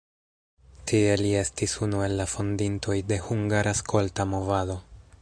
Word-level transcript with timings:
Tie 0.91 1.11
li 1.21 1.33
estis 1.41 1.77
unu 1.87 2.01
el 2.07 2.17
la 2.21 2.27
fondintoj 2.33 2.99
de 3.13 3.23
hungara 3.29 3.79
skolta 3.85 4.31
movado. 4.37 4.81